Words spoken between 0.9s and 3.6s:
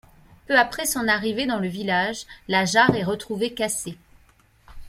arrivée dans le village, la jarre est retrouvée